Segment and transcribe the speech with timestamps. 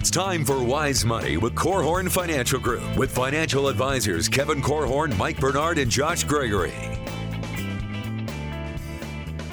[0.00, 5.38] It's time for Wise Money with Korhorn Financial Group with financial advisors Kevin Korhorn, Mike
[5.38, 6.72] Bernard, and Josh Gregory.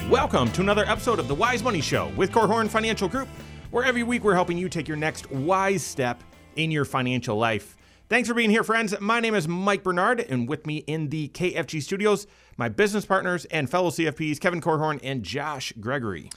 [0.10, 3.28] Welcome to another episode of the Wise Money Show with Korhorn Financial Group,
[3.72, 6.24] where every week we're helping you take your next wise step
[6.56, 7.76] in your financial life.
[8.08, 8.98] Thanks for being here, friends.
[9.02, 13.44] My name is Mike Bernard, and with me in the KFG studios, my business partners
[13.52, 16.30] and fellow CFPs, Kevin Korhorn and Josh Gregory.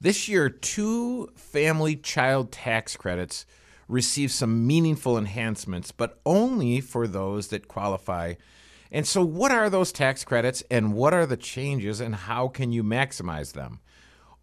[0.00, 3.44] This year, two family child tax credits
[3.88, 8.34] received some meaningful enhancements, but only for those that qualify.
[8.92, 12.72] And so, what are those tax credits and what are the changes and how can
[12.72, 13.80] you maximize them?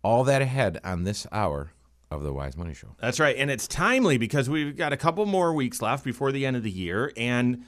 [0.03, 1.71] All that ahead on this hour
[2.11, 2.95] of the Wise Money Show.
[2.99, 3.35] That's right.
[3.35, 6.63] And it's timely because we've got a couple more weeks left before the end of
[6.63, 7.11] the year.
[7.17, 7.65] And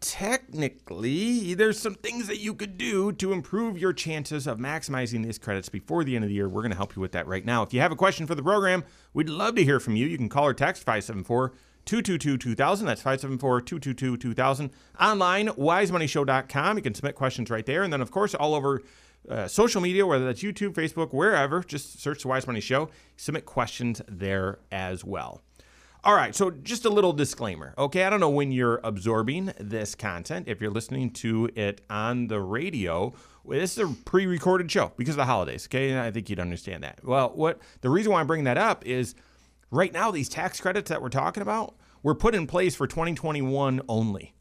[0.00, 5.38] technically, there's some things that you could do to improve your chances of maximizing these
[5.38, 6.48] credits before the end of the year.
[6.48, 7.62] We're going to help you with that right now.
[7.62, 10.06] If you have a question for the program, we'd love to hear from you.
[10.06, 11.52] You can call or text 574
[11.84, 12.86] 222 2000.
[12.86, 14.70] That's 574 222 2000.
[15.00, 16.76] Online, wisemoneyshow.com.
[16.76, 17.82] You can submit questions right there.
[17.82, 18.82] And then, of course, all over
[19.28, 22.90] uh, social media, whether that's YouTube, Facebook, wherever, just search the Wise Money Show.
[23.16, 25.42] Submit questions there as well.
[26.06, 27.74] All right, so just a little disclaimer.
[27.76, 30.46] Okay, I don't know when you're absorbing this content.
[30.46, 33.12] If you're listening to it on the radio,
[33.44, 35.66] this is a pre-recorded show because of the holidays.
[35.66, 37.00] Okay, and I think you'd understand that.
[37.02, 39.16] Well, what the reason why I'm bringing that up is
[39.72, 43.80] right now these tax credits that we're talking about were put in place for 2021
[43.88, 44.32] only.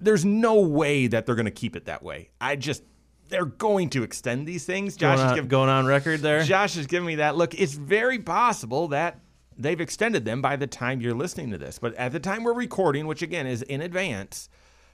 [0.00, 2.30] There's no way that they're going to keep it that way.
[2.40, 2.82] I just
[3.28, 4.96] they're going to extend these things.
[4.96, 6.44] Josh going is on, giving going on record there.
[6.44, 7.60] Josh is giving me that look.
[7.60, 9.20] It's very possible that
[9.60, 11.78] they've extended them by the time you're listening to this.
[11.78, 14.48] But at the time we're recording, which again is in advance,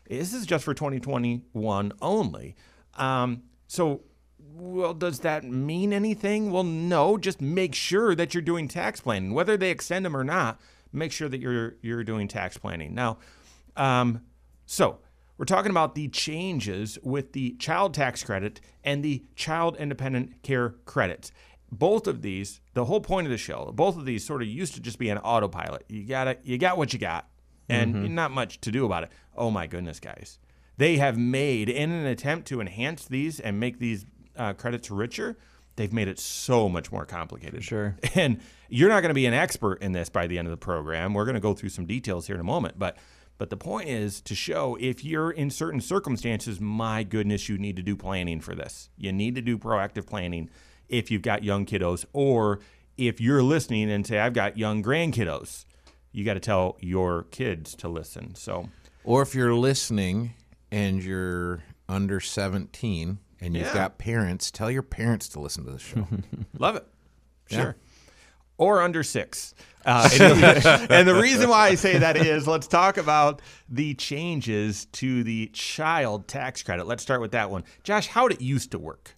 [0.09, 2.57] this is just for 2021 only.
[2.95, 4.03] Um, so,
[4.39, 6.51] well, does that mean anything?
[6.51, 7.19] Well, no.
[7.19, 10.61] Just make sure that you're doing tax planning, whether they extend them or not.
[10.93, 13.19] Make sure that you're you're doing tax planning now.
[13.77, 14.23] Um,
[14.65, 14.99] so
[15.37, 20.77] we're talking about the changes with the child tax credit and the child independent care
[20.87, 21.33] credits.
[21.71, 24.75] Both of these, the whole point of the show, both of these sort of used
[24.75, 25.85] to just be an autopilot.
[25.89, 27.29] You got it, you got what you got,
[27.69, 29.11] and not much to do about it.
[29.37, 30.39] Oh my goodness, guys.
[30.79, 34.05] They have made, in an attempt to enhance these and make these
[34.37, 35.37] uh, credits richer,
[35.77, 37.65] they've made it so much more complicated.
[37.65, 37.97] Sure.
[38.15, 40.57] And you're not going to be an expert in this by the end of the
[40.57, 41.15] program.
[41.15, 42.97] We're going to go through some details here in a moment, but
[43.39, 47.77] but the point is to show if you're in certain circumstances, my goodness, you need
[47.77, 48.89] to do planning for this.
[48.97, 50.49] You need to do proactive planning
[50.89, 52.61] if you've got young kiddos or
[52.97, 55.65] if you're listening and say I've got young grandkiddos.
[56.13, 58.35] You got to tell your kids to listen.
[58.37, 58.71] So,
[59.05, 60.33] Or if you're listening
[60.73, 63.75] and you're under 17 and you've Yeah.
[63.75, 66.09] got parents, tell your parents to listen to the show.
[66.59, 66.87] Love it.
[67.51, 67.77] Sure.
[68.57, 69.55] Or under six.
[69.85, 70.43] Uh, and,
[70.91, 75.49] and the reason why I say that is let's talk about the changes to the
[75.53, 76.87] child tax credit.
[76.87, 77.65] Let's start with that one.
[77.85, 79.16] Josh, how did it used to work?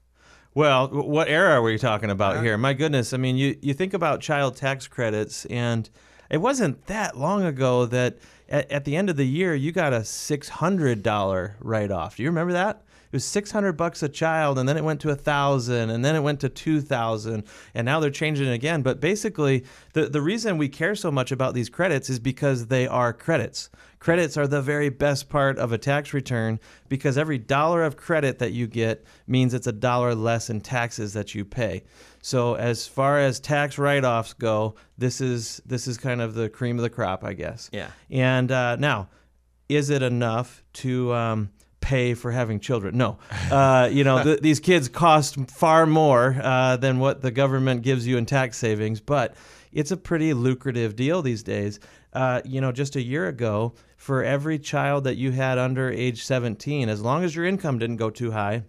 [0.58, 2.42] Well, what era are we talking about uh-huh.
[2.42, 2.58] here?
[2.58, 3.12] My goodness.
[3.12, 5.88] I mean, you, you think about child tax credits, and
[6.30, 9.92] it wasn't that long ago that at, at the end of the year, you got
[9.92, 12.16] a $600 write off.
[12.16, 12.82] Do you remember that?
[13.10, 16.14] It was 600 bucks a child, and then it went to a thousand, and then
[16.14, 18.82] it went to 2,000, and now they're changing it again.
[18.82, 19.64] But basically,
[19.94, 23.70] the, the reason we care so much about these credits is because they are credits.
[23.98, 28.38] Credits are the very best part of a tax return because every dollar of credit
[28.38, 31.82] that you get means it's a dollar less in taxes that you pay.
[32.22, 36.76] So as far as tax write-offs go, this is this is kind of the cream
[36.76, 37.70] of the crop, I guess.
[37.72, 37.90] Yeah.
[38.10, 39.08] And uh, now,
[39.68, 42.96] is it enough to um, pay for having children?
[42.96, 43.18] No.
[43.50, 48.06] Uh, you know, th- these kids cost far more uh, than what the government gives
[48.06, 49.34] you in tax savings, but
[49.72, 51.80] it's a pretty lucrative deal these days.
[52.12, 56.24] Uh, you know, just a year ago, for every child that you had under age
[56.24, 58.62] 17, as long as your income didn't go too high,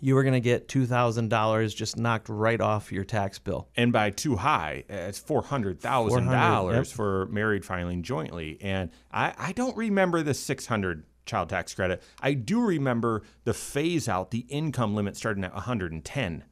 [0.00, 3.68] you were going to get $2,000 just knocked right off your tax bill.
[3.76, 6.96] And by too high, it's four hundred thousand $400,000, dollars yep.
[6.96, 8.58] for married filing jointly.
[8.60, 12.02] And I, I don't remember the six hundred child tax credit.
[12.20, 16.44] I do remember the phase out, the income limit starting at one hundred and ten.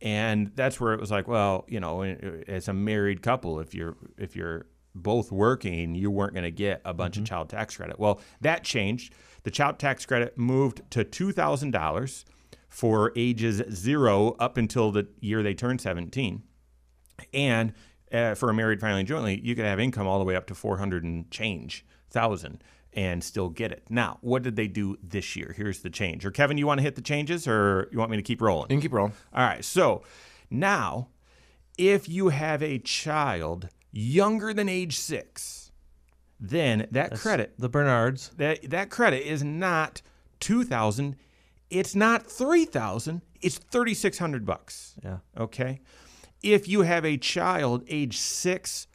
[0.00, 3.96] And that's where it was like, well, you know, as a married couple, if you're
[4.16, 7.98] if you're both working, you weren't going to get a bunch of child tax credit.
[7.98, 9.14] Well, that changed.
[9.42, 12.24] The child tax credit moved to two thousand dollars
[12.68, 16.42] for ages zero up until the year they turn 17.
[17.32, 17.72] And
[18.12, 20.54] uh, for a married filing jointly, you could have income all the way up to
[20.54, 22.62] 400 and change thousand
[22.94, 23.84] and still get it.
[23.90, 25.54] Now, what did they do this year?
[25.56, 26.24] Here's the change.
[26.24, 28.70] Or Kevin, you want to hit the changes or you want me to keep rolling?
[28.70, 29.12] You can keep rolling.
[29.34, 29.64] All right.
[29.64, 30.02] So
[30.50, 31.08] now,
[31.76, 35.70] if you have a child, younger than age six,
[36.40, 38.30] then that credit The Bernards.
[38.36, 40.02] that that credit is not
[40.40, 41.16] two thousand,
[41.70, 44.94] it's not three thousand, it's thirty six hundred bucks.
[45.04, 45.18] Yeah.
[45.36, 45.80] Okay.
[46.42, 48.86] If you have a child age six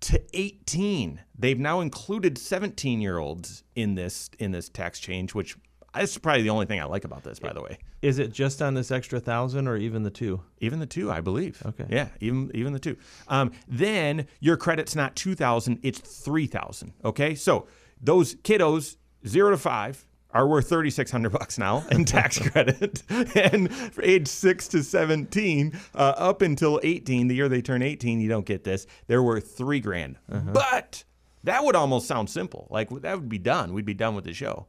[0.00, 5.56] to 18, they've now included 17 year olds in this in this tax change, which
[5.94, 7.78] that's probably the only thing I like about this, by the way.
[8.00, 10.40] Is it just on this extra thousand or even the two?
[10.60, 11.62] Even the two, I believe.
[11.66, 11.86] Okay.
[11.88, 12.96] Yeah, even even the two.
[13.28, 16.92] Um, then your credit's not two thousand; it's three thousand.
[17.04, 17.66] Okay, so
[18.00, 23.02] those kiddos zero to five are worth thirty six hundred bucks now in tax credit,
[23.36, 28.20] and for age six to seventeen, uh, up until eighteen, the year they turn eighteen,
[28.20, 28.86] you don't get this.
[29.06, 30.16] They're worth three grand.
[30.28, 31.04] But
[31.44, 32.66] that would almost sound simple.
[32.70, 33.72] Like that would be done.
[33.72, 34.66] We'd be done with the show.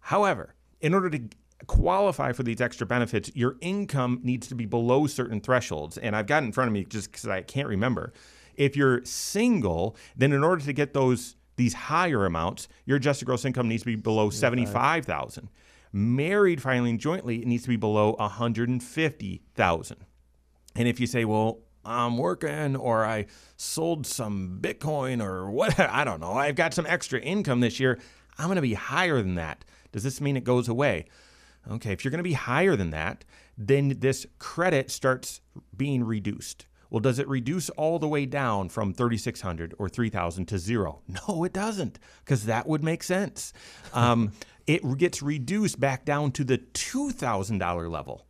[0.00, 1.20] However, in order to
[1.66, 5.98] qualify for these extra benefits, your income needs to be below certain thresholds.
[5.98, 8.12] And I've got it in front of me just because I can't remember.
[8.54, 13.44] If you're single, then in order to get those these higher amounts, your adjusted gross
[13.44, 15.48] income needs to be below seventy-five thousand.
[15.92, 20.04] Married filing jointly, it needs to be below one hundred and fifty thousand.
[20.74, 23.26] And if you say, well, I'm working or I
[23.56, 27.98] sold some Bitcoin or what, I don't know, I've got some extra income this year,
[28.38, 29.64] I'm going to be higher than that.
[29.92, 31.06] Does this mean it goes away?
[31.70, 33.24] Okay, if you're going to be higher than that,
[33.56, 35.40] then this credit starts
[35.76, 36.66] being reduced.
[36.90, 41.00] Well, does it reduce all the way down from 3600 or 3000 to zero?
[41.28, 43.52] No, it doesn't, because that would make sense.
[43.92, 44.32] Um,
[44.66, 48.26] it gets reduced back down to the $2,000 level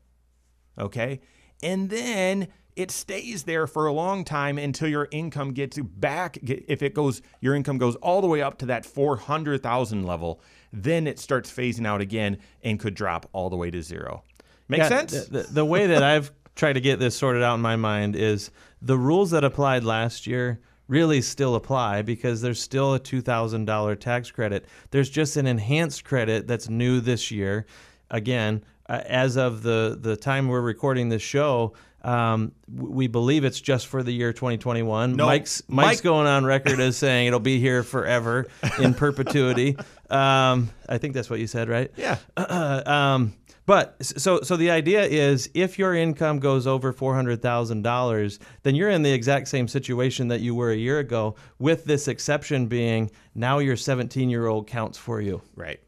[0.79, 1.21] okay?
[1.63, 6.39] And then it stays there for a long time until your income gets back.
[6.43, 10.43] If it goes, your income goes all the way up to that 400,000 level,
[10.73, 14.25] then it starts phasing out again and could drop all the way to zero.
[14.69, 15.27] Make Yeah, sense?
[15.27, 18.17] The, the, the way that I've tried to get this sorted out in my mind
[18.17, 18.51] is
[18.83, 20.59] the rules that applied last year
[20.89, 24.65] really still apply because there's still a $2,000 tax credit.
[24.91, 27.67] There's just an enhanced credit that's new this year.
[28.11, 33.61] Again, uh, as of the, the time we're recording this show, um, we believe it's
[33.61, 35.17] just for the year 2021.
[35.17, 38.47] No, Mike's Mike's Mike- going on record as saying it'll be here forever
[38.79, 39.77] in perpetuity.
[40.09, 41.91] Um, I think that's what you said, right?
[41.97, 42.19] yeah.
[42.37, 43.33] um,
[43.67, 48.39] but so so the idea is if your income goes over four hundred thousand dollars,
[48.63, 51.35] then you're in the exact same situation that you were a year ago.
[51.59, 55.43] With this exception being now your seventeen year old counts for you.
[55.57, 55.81] Right.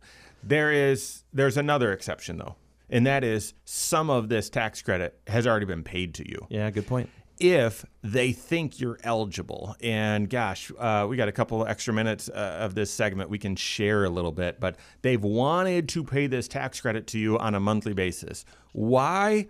[0.42, 2.56] There is there's another exception though,
[2.90, 6.46] and that is some of this tax credit has already been paid to you.
[6.50, 7.08] Yeah, good point.
[7.40, 9.76] If they think you're eligible.
[9.82, 13.56] And gosh, uh, we got a couple extra minutes uh, of this segment we can
[13.56, 17.54] share a little bit, but they've wanted to pay this tax credit to you on
[17.54, 18.44] a monthly basis.
[18.72, 19.48] Why?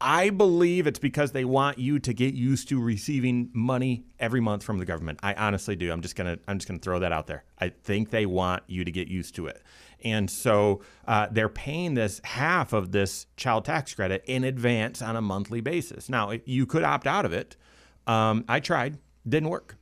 [0.00, 4.62] I believe it's because they want you to get used to receiving money every month
[4.62, 5.20] from the government.
[5.22, 5.92] I honestly do.
[5.92, 7.44] I'm just gonna I'm just gonna throw that out there.
[7.58, 9.62] I think they want you to get used to it,
[10.02, 15.16] and so uh, they're paying this half of this child tax credit in advance on
[15.16, 16.08] a monthly basis.
[16.08, 17.56] Now you could opt out of it.
[18.06, 18.98] Um, I tried,
[19.28, 19.76] didn't work.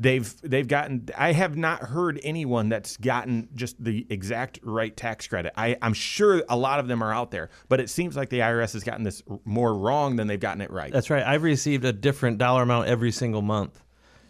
[0.00, 1.10] They've they've gotten.
[1.14, 5.52] I have not heard anyone that's gotten just the exact right tax credit.
[5.58, 8.38] I, I'm sure a lot of them are out there, but it seems like the
[8.38, 10.90] IRS has gotten this more wrong than they've gotten it right.
[10.90, 11.22] That's right.
[11.22, 13.78] I've received a different dollar amount every single month.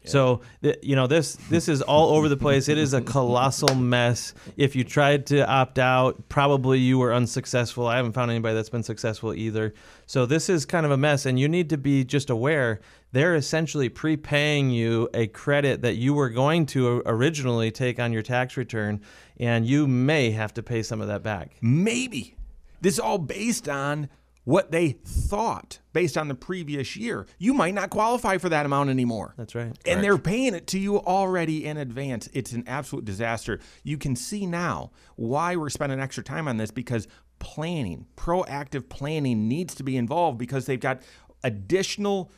[0.04, 2.68] So you know this this is all over the place.
[2.68, 4.34] It is a colossal mess.
[4.56, 7.86] If you tried to opt out, probably you were unsuccessful.
[7.86, 9.74] I haven't found anybody that's been successful either.
[10.06, 12.80] So this is kind of a mess, and you need to be just aware
[13.12, 18.22] they're essentially prepaying you a credit that you were going to originally take on your
[18.22, 19.00] tax return,
[19.38, 21.56] and you may have to pay some of that back.
[21.60, 22.36] Maybe
[22.80, 24.08] this is all based on
[24.50, 27.24] what they thought based on the previous year.
[27.38, 29.32] You might not qualify for that amount anymore.
[29.36, 29.78] That's right.
[29.86, 32.28] And they're paying it to you already in advance.
[32.32, 33.60] It's an absolute disaster.
[33.84, 37.06] You can see now why we're spending extra time on this because
[37.38, 41.00] planning, proactive planning needs to be involved because they've got
[41.44, 42.32] additional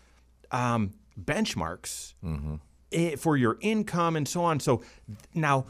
[0.51, 2.13] um, benchmarks
[2.93, 4.61] eh, for your income and so on.
[4.61, 4.83] So
[5.35, 5.65] now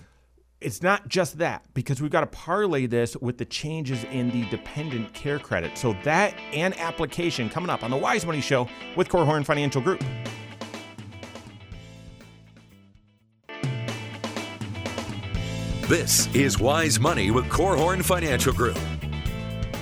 [0.63, 4.49] it's not just that because we've got to parlay this with the changes in the
[4.49, 5.77] dependent care credit.
[5.77, 10.03] So that and application coming up on the Wise Money Show with Korhorn Financial Group.
[15.89, 18.79] This is Wise Money with Korhorn Financial Group.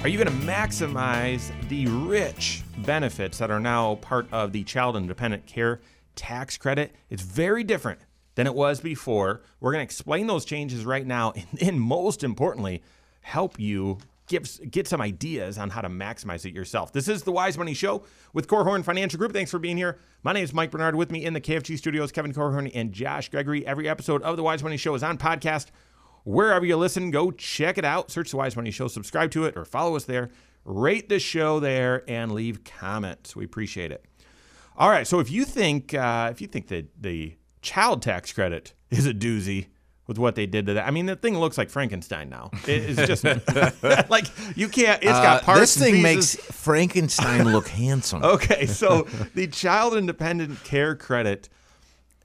[0.02, 4.96] Are you going to maximize the rich benefits that are now part of the child
[4.96, 5.82] and dependent care
[6.16, 6.94] tax credit?
[7.10, 8.00] It's very different
[8.40, 9.42] than it was before.
[9.60, 12.82] We're going to explain those changes right now and, and most importantly,
[13.20, 16.90] help you get, get some ideas on how to maximize it yourself.
[16.90, 19.34] This is the Wise Money Show with Korhorn Financial Group.
[19.34, 19.98] Thanks for being here.
[20.22, 20.94] My name is Mike Bernard.
[20.94, 23.66] With me in the KFG studios, Kevin Korhorn and Josh Gregory.
[23.66, 25.66] Every episode of the Wise Money Show is on podcast.
[26.24, 28.10] Wherever you listen, go check it out.
[28.10, 30.30] Search the Wise Money Show, subscribe to it, or follow us there.
[30.64, 33.36] Rate the show there and leave comments.
[33.36, 34.06] We appreciate it.
[34.78, 38.72] All right, so if you think uh, if you think that the child tax credit
[38.90, 39.66] is a doozy
[40.06, 42.50] with what they did to that, I mean the thing looks like Frankenstein now.
[42.66, 43.22] It- It's just
[44.10, 44.26] like
[44.56, 45.00] you can't.
[45.02, 45.60] It's got Uh, parts.
[45.60, 46.34] this thing makes.
[46.36, 48.24] Frankenstein look handsome.
[48.24, 49.02] Okay, so
[49.34, 51.48] the child independent care credit,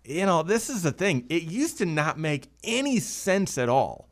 [0.04, 1.26] you know, this is the thing.
[1.30, 4.10] It used to not make any sense at all.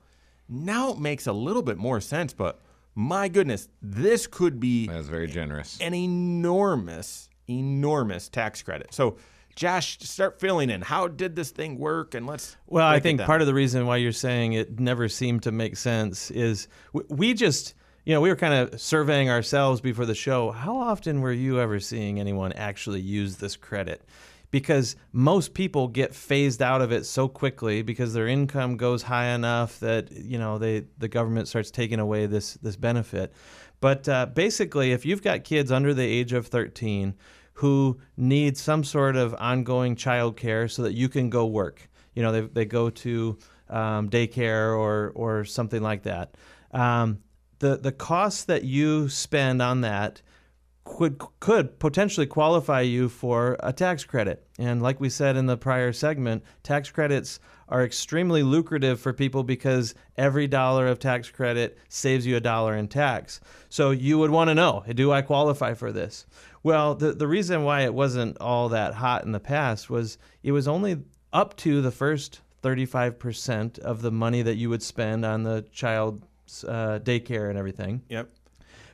[0.47, 2.59] Now it makes a little bit more sense, but
[2.93, 5.79] my goodness, this could be That's very generous.
[5.81, 8.93] an enormous, enormous tax credit.
[8.93, 9.17] So,
[9.55, 10.81] Josh, start filling in.
[10.81, 12.15] How did this thing work?
[12.15, 12.57] And let's.
[12.67, 15.77] Well, I think part of the reason why you're saying it never seemed to make
[15.77, 16.67] sense is
[17.09, 20.51] we just, you know, we were kind of surveying ourselves before the show.
[20.51, 24.03] How often were you ever seeing anyone actually use this credit?
[24.49, 29.29] Because most people get phased out of it so quickly because their income goes high
[29.33, 33.33] enough that you know they the government starts taking away this this benefit.
[33.81, 37.15] But uh, basically, if you've got kids under the age of 13
[37.53, 41.89] who need some sort of ongoing child care so that you can go work.
[42.13, 43.37] You know, they, they go to
[43.69, 46.35] um, daycare or, or something like that.
[46.71, 47.19] Um,
[47.59, 50.21] the, the costs that you spend on that
[50.83, 54.45] could, could potentially qualify you for a tax credit.
[54.59, 59.43] And like we said in the prior segment, tax credits are extremely lucrative for people
[59.43, 63.39] because every dollar of tax credit saves you a dollar in tax.
[63.69, 66.25] So you would want to know, do I qualify for this?
[66.63, 70.53] Well, the, the reason why it wasn't all that hot in the past was it
[70.53, 71.03] was only
[71.33, 76.63] up to the first 35% of the money that you would spend on the child's
[76.63, 78.29] uh, daycare and everything Yep.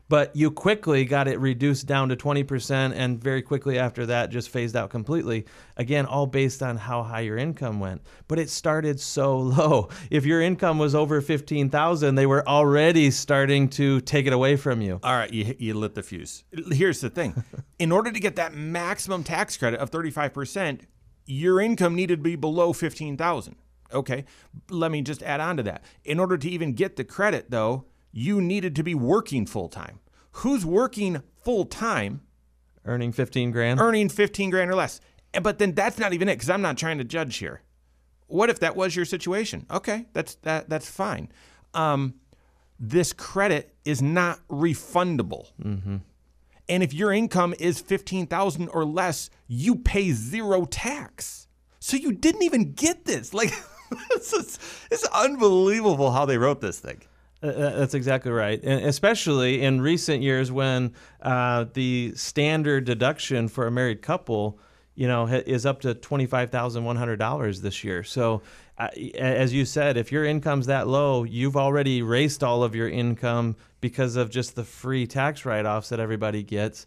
[0.09, 4.49] But you quickly got it reduced down to 20% and very quickly after that just
[4.49, 5.45] phased out completely.
[5.77, 8.01] Again all based on how high your income went.
[8.27, 9.89] But it started so low.
[10.09, 14.81] If your income was over 15000 they were already starting to take it away from
[14.81, 14.99] you.
[15.03, 16.43] All right, you, you lit the fuse.
[16.71, 17.43] Here's the thing.
[17.79, 20.81] In order to get that maximum tax credit of 35%,
[21.25, 23.55] your income needed to be below 15000
[23.91, 24.25] Okay,
[24.69, 25.83] let me just add on to that.
[26.03, 29.99] In order to even get the credit, though, you needed to be working full time.
[30.33, 32.21] Who's working full time
[32.85, 34.99] earning 15 grand earning 15 grand or less?
[35.33, 37.61] And- But then that's not even it because I'm not trying to judge here.
[38.27, 39.65] What if that was your situation?
[39.71, 41.31] Okay, that's that that's fine.
[41.73, 42.15] Um,
[42.79, 45.47] this credit is not refundable.
[46.69, 51.47] And if your income is 15,000 or less, you pay zero tax.
[51.79, 53.33] So you didn't even get this.
[53.33, 53.51] Like
[54.09, 54.59] this is
[54.91, 57.01] it's unbelievable how they wrote this thing.
[57.41, 63.65] Uh, That's exactly right, and especially in recent years when uh, the standard deduction for
[63.65, 64.59] a married couple,
[64.95, 68.03] you know, is up to twenty five thousand one hundred dollars this year.
[68.03, 68.41] So,
[68.77, 72.89] uh, as you said, if your income's that low, you've already erased all of your
[72.89, 76.85] income because of just the free tax write offs that everybody gets.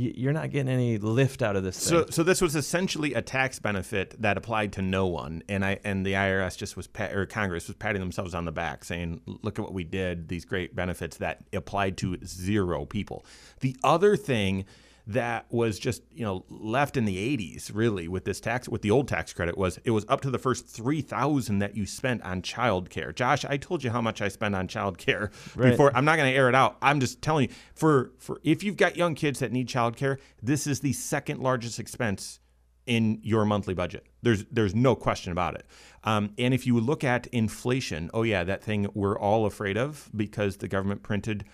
[0.00, 2.04] You're not getting any lift out of this thing.
[2.04, 5.78] So, so this was essentially a tax benefit that applied to no one, and I
[5.84, 9.20] and the IRS just was pat, or Congress was patting themselves on the back, saying,
[9.26, 13.26] "Look at what we did; these great benefits that applied to zero people."
[13.60, 14.64] The other thing
[15.12, 18.90] that was just you know left in the 80s really with this tax with the
[18.90, 22.42] old tax credit was it was up to the first 3000 that you spent on
[22.42, 25.70] childcare josh i told you how much i spend on childcare Right.
[25.70, 28.62] before i'm not going to air it out i'm just telling you for for if
[28.62, 32.38] you've got young kids that need childcare this is the second largest expense
[32.86, 34.04] in your monthly budget.
[34.22, 35.64] There's there's no question about it.
[36.02, 40.10] Um, and if you look at inflation, oh yeah, that thing we're all afraid of
[40.16, 41.44] because the government printed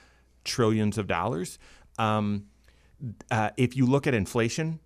[0.45, 1.59] trillions of dollars.
[1.99, 2.47] Um,
[3.31, 4.81] uh, if you look at inflation,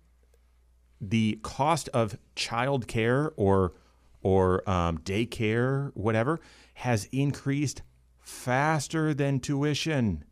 [0.99, 3.73] the cost of child care or
[4.23, 6.39] or um, daycare, whatever,
[6.75, 7.81] has increased
[8.19, 10.23] faster than tuition.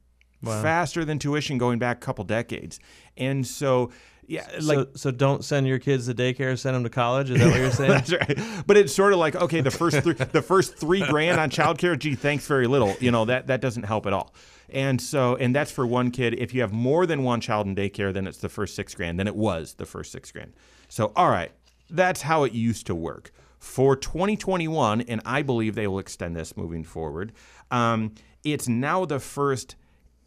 [0.62, 2.80] Faster than tuition going back a couple decades.
[3.18, 3.92] And so,
[4.30, 6.58] yeah, like so, so don't send your kids to daycare.
[6.58, 7.32] Send them to college.
[7.32, 7.92] Is that what you're saying?
[7.92, 8.40] That's right.
[8.68, 11.98] But it's sort of like okay, the first three, the first three grand on childcare.
[11.98, 12.96] Gee, thanks very little.
[13.00, 14.34] You know that that doesn't help at all.
[14.72, 16.36] And so, and that's for one kid.
[16.36, 19.20] If you have more than one child in daycare, then it's the first six grand.
[19.20, 20.54] Then it was the first six grand.
[20.90, 21.52] So, all right,
[21.90, 26.56] that's how it used to work for 2021, and I believe they will extend this
[26.56, 27.34] moving forward.
[27.72, 29.76] Um, it's now the first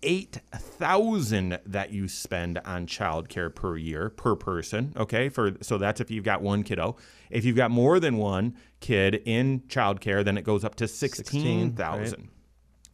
[0.02, 4.92] eight thousand that you spend on childcare per year per person.
[4.96, 6.96] Okay, for so that's if you've got one kiddo.
[7.30, 11.72] If you've got more than one kid in childcare, then it goes up to sixteen
[11.72, 12.28] thousand.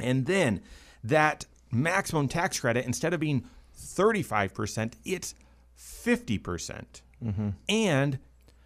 [0.01, 0.61] And then
[1.05, 3.45] that maximum tax credit, instead of being
[3.77, 5.35] 35%, it's
[5.77, 6.43] 50%.
[6.43, 7.51] percent mm-hmm.
[7.69, 8.19] And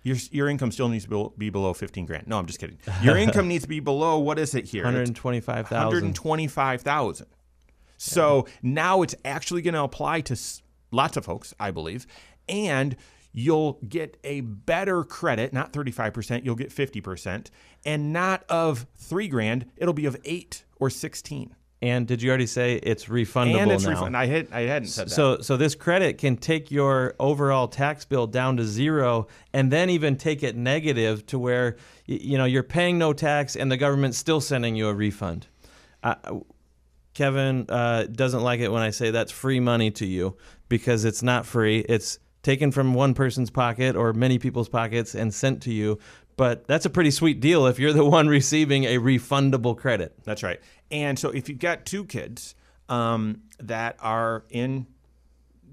[0.02, 2.26] your, your income still needs to be below 15 grand.
[2.26, 2.78] No, I'm just kidding.
[3.02, 4.84] Your income needs to be below, what is it here?
[4.84, 5.70] 125,000.
[5.76, 7.26] 125,000.
[8.02, 10.36] So now it's actually going to apply to
[10.90, 12.06] lots of folks, I believe,
[12.48, 12.96] and
[13.32, 17.48] you'll get a better credit, not 35%, you'll get 50%,
[17.84, 21.54] and not of 3 grand, it'll be of 8 or 16.
[21.80, 23.90] And did you already say it's refundable and it's now?
[23.90, 24.16] refund.
[24.16, 25.14] I I hadn't said that.
[25.14, 29.90] So, so this credit can take your overall tax bill down to zero, and then
[29.90, 31.74] even take it negative to where
[32.06, 35.48] you know you're paying no tax, and the government's still sending you a refund.
[36.04, 36.14] Uh,
[37.14, 40.36] Kevin uh, doesn't like it when I say that's free money to you
[40.68, 41.80] because it's not free.
[41.80, 45.98] It's taken from one person's pocket or many people's pockets and sent to you.
[46.36, 50.14] But that's a pretty sweet deal if you're the one receiving a refundable credit.
[50.24, 50.60] That's right.
[50.90, 52.54] And so if you've got two kids
[52.88, 54.86] um, that are in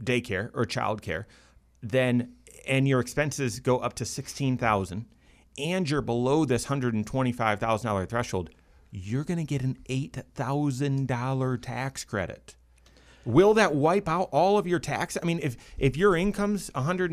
[0.04, 1.26] daycare or childcare,
[1.82, 2.34] then
[2.68, 5.06] and your expenses go up to sixteen thousand,
[5.58, 8.50] and you're below this hundred and twenty-five thousand dollar threshold,
[8.92, 12.56] you're going to get an eight thousand dollar tax credit.
[13.26, 15.18] Will that wipe out all of your tax?
[15.22, 17.12] I mean, if if your income's one hundred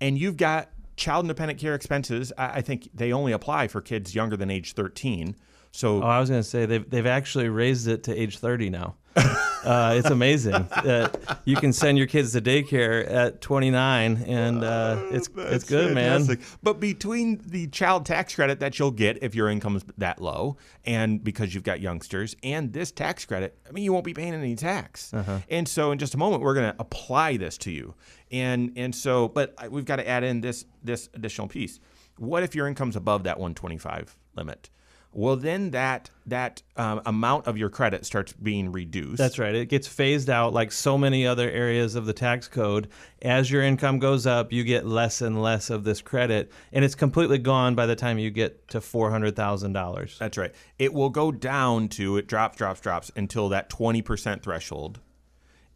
[0.00, 4.14] and you've got child independent care expenses, I, I think they only apply for kids
[4.14, 5.36] younger than age thirteen.
[5.74, 8.70] So Oh, I was going to say they've they've actually raised it to age 30
[8.70, 8.94] now.
[9.16, 10.54] uh, it's amazing.
[10.54, 11.08] Uh,
[11.44, 16.38] you can send your kids to daycare at 29, and uh, it's it's good, man.
[16.62, 20.58] But between the child tax credit that you'll get if your income is that low,
[20.84, 24.34] and because you've got youngsters, and this tax credit, I mean, you won't be paying
[24.34, 25.12] any tax.
[25.12, 25.40] Uh-huh.
[25.48, 27.94] And so, in just a moment, we're going to apply this to you.
[28.30, 31.80] And and so, but we've got to add in this this additional piece.
[32.16, 34.70] What if your income's above that 125 limit?
[35.14, 39.18] Well, then that that um, amount of your credit starts being reduced.
[39.18, 39.54] That's right.
[39.54, 42.88] It gets phased out like so many other areas of the tax code.
[43.22, 46.94] As your income goes up, you get less and less of this credit, and it's
[46.94, 50.16] completely gone by the time you get to four hundred thousand dollars.
[50.18, 50.54] That's right.
[50.78, 55.00] It will go down to it drops, drops, drops until that 20% threshold.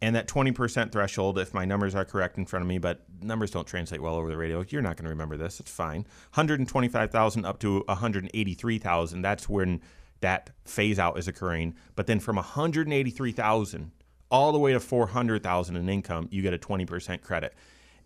[0.01, 3.51] And that 20% threshold, if my numbers are correct in front of me, but numbers
[3.51, 5.59] don't translate well over the radio, you're not going to remember this.
[5.59, 6.01] It's fine.
[6.33, 9.21] 125,000 up to 183,000.
[9.21, 9.81] That's when
[10.21, 11.75] that phase out is occurring.
[11.95, 13.91] But then from 183,000
[14.31, 17.53] all the way to 400,000 in income, you get a 20% credit.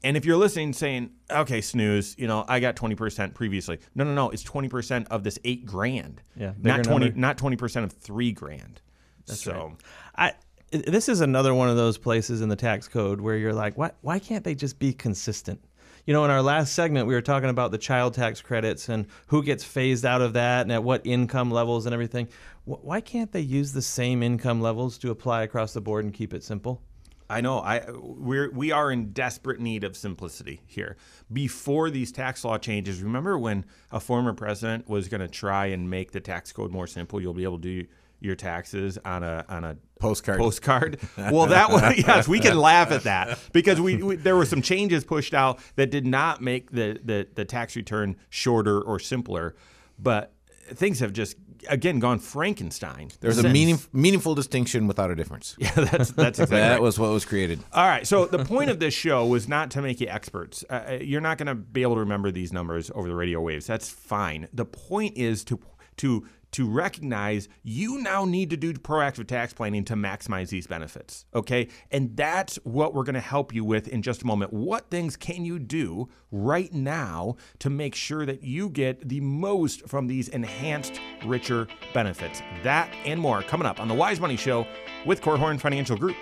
[0.03, 3.79] And if you're listening saying, okay, snooze, you know, I got 20% previously.
[3.95, 4.29] No, no, no.
[4.31, 6.21] It's 20% of this eight grand.
[6.35, 7.19] Yeah, Not 20, number.
[7.19, 8.81] not 20% of three grand.
[9.25, 9.77] That's so,
[10.17, 10.33] I
[10.73, 13.91] this is another one of those places in the tax code where you're like, why
[14.01, 15.63] why can't they just be consistent?
[16.05, 19.05] You know, in our last segment, we were talking about the child tax credits and
[19.27, 22.27] who gets phased out of that and at what income levels and everything.
[22.65, 26.33] Why can't they use the same income levels to apply across the board and keep
[26.33, 26.81] it simple?
[27.29, 30.97] I know I we're we are in desperate need of simplicity here.
[31.31, 35.89] Before these tax law changes, remember when a former president was going to try and
[35.89, 37.21] make the tax code more simple?
[37.21, 37.87] You'll be able to do
[38.23, 40.37] your taxes on a on a Postcard.
[40.37, 40.99] Postcard.
[41.17, 44.61] Well, that was yes, we can laugh at that because we, we there were some
[44.61, 49.55] changes pushed out that did not make the the, the tax return shorter or simpler,
[49.97, 50.33] but
[50.73, 51.37] things have just
[51.69, 53.09] again gone Frankenstein.
[53.21, 55.55] There's a meaning, meaningful distinction without a difference.
[55.63, 56.81] Yeah, that's that's exactly That right.
[56.81, 57.59] was what was created.
[57.71, 58.05] All right.
[58.05, 60.65] So the point of this show was not to make you experts.
[60.69, 63.65] Uh, you're not going to be able to remember these numbers over the radio waves.
[63.65, 64.49] That's fine.
[64.51, 65.57] The point is to
[65.97, 71.25] to to recognize you now need to do proactive tax planning to maximize these benefits.
[71.33, 74.53] Okay, and that's what we're going to help you with in just a moment.
[74.53, 79.87] What things can you do right now to make sure that you get the most
[79.89, 82.41] from these enhanced, richer benefits?
[82.61, 84.67] That and more coming up on the Wise Money Show
[85.05, 86.15] with Korhorn Financial Group.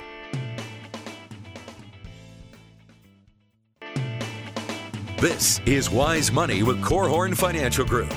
[5.17, 8.12] This is Wise Money with Korhorn Financial Group.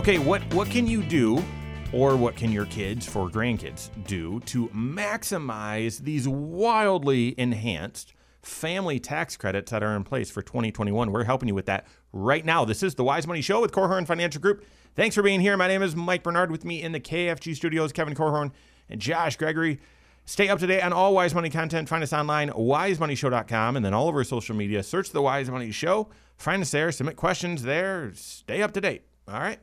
[0.00, 1.44] Okay, what what can you do
[1.92, 9.36] or what can your kids for grandkids do to maximize these wildly enhanced family tax
[9.36, 11.12] credits that are in place for 2021?
[11.12, 12.64] We're helping you with that right now.
[12.64, 14.64] This is the Wise Money Show with Korhorn Financial Group.
[14.96, 15.58] Thanks for being here.
[15.58, 16.50] My name is Mike Bernard.
[16.50, 18.52] With me in the KFG studios, Kevin Korhorn
[18.88, 19.80] and Josh Gregory.
[20.24, 21.90] Stay up to date on all Wise Money content.
[21.90, 24.82] Find us online, wisemoneyshow.com, and then all over social media.
[24.82, 26.08] Search the Wise Money Show.
[26.38, 26.90] Find us there.
[26.90, 28.12] Submit questions there.
[28.14, 29.02] Stay up to date.
[29.28, 29.58] All right.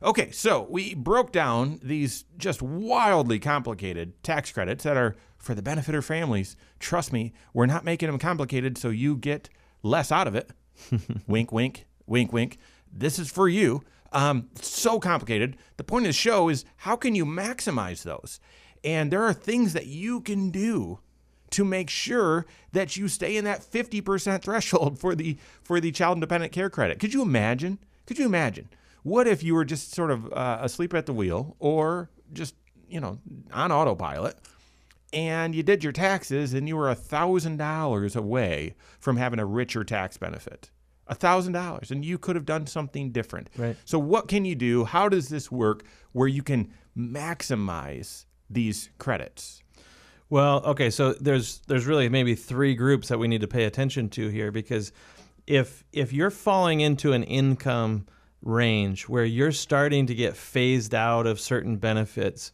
[0.00, 5.62] Okay, so we broke down these just wildly complicated tax credits that are for the
[5.62, 6.56] benefit of families.
[6.78, 9.48] Trust me, we're not making them complicated so you get
[9.82, 10.52] less out of it.
[11.26, 12.58] wink, wink, wink, wink.
[12.92, 13.82] This is for you.
[14.12, 15.56] Um, so complicated.
[15.78, 18.38] The point of the show is how can you maximize those?
[18.84, 21.00] And there are things that you can do
[21.50, 26.16] to make sure that you stay in that 50% threshold for the for the child
[26.16, 27.00] independent care credit.
[27.00, 27.80] Could you imagine?
[28.06, 28.68] Could you imagine?
[29.02, 32.54] What if you were just sort of uh, asleep at the wheel or just,
[32.88, 33.18] you know,
[33.52, 34.36] on autopilot
[35.12, 40.16] and you did your taxes and you were $1,000 away from having a richer tax
[40.16, 40.70] benefit?
[41.10, 43.48] $1,000 and you could have done something different.
[43.56, 43.76] Right.
[43.84, 44.84] So what can you do?
[44.84, 49.62] How does this work where you can maximize these credits?
[50.30, 54.10] Well, okay, so there's there's really maybe three groups that we need to pay attention
[54.10, 54.92] to here because
[55.46, 58.06] if if you're falling into an income
[58.42, 62.52] range where you're starting to get phased out of certain benefits,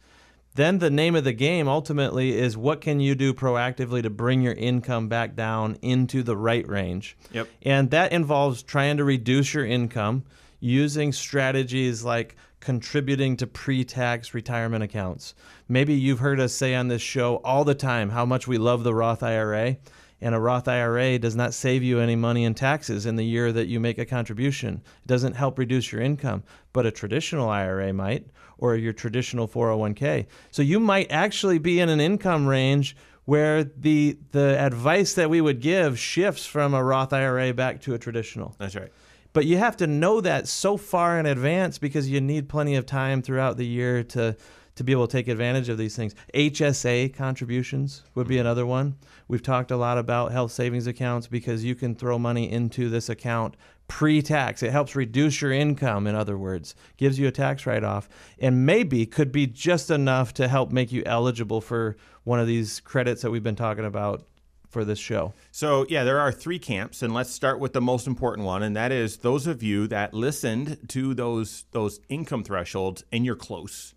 [0.55, 4.41] then the name of the game ultimately is what can you do proactively to bring
[4.41, 7.17] your income back down into the right range.
[7.33, 7.49] Yep.
[7.63, 10.25] And that involves trying to reduce your income
[10.61, 15.35] using strategies like contributing to pre tax retirement accounts.
[15.69, 18.85] Maybe you've heard us say on this show all the time how much we love
[18.85, 19.77] the Roth IRA.
[20.21, 23.53] And a Roth IRA does not save you any money in taxes in the year
[23.53, 24.83] that you make a contribution.
[25.05, 28.27] It doesn't help reduce your income, but a traditional IRA might,
[28.59, 30.27] or your traditional 401k.
[30.51, 35.41] So you might actually be in an income range where the the advice that we
[35.41, 38.55] would give shifts from a Roth IRA back to a traditional.
[38.59, 38.93] That's right.
[39.33, 42.87] But you have to know that so far in advance because you need plenty of
[42.87, 44.37] time throughout the year to
[44.77, 46.15] to be able to take advantage of these things.
[46.35, 48.43] HSA contributions would be mm-hmm.
[48.43, 48.97] another one.
[49.29, 53.09] We've talked a lot about health savings accounts because you can throw money into this
[53.09, 53.57] account
[53.87, 54.63] pre-tax.
[54.63, 58.09] It helps reduce your income in other words, gives you a tax write-off
[58.39, 62.81] and maybe could be just enough to help make you eligible for one of these
[62.81, 64.27] credits that we've been talking about
[64.75, 65.33] for this show.
[65.53, 68.75] So, yeah, there are three camps, and let's start with the most important one, and
[68.75, 73.94] that is those of you that listened to those those income thresholds and you're close.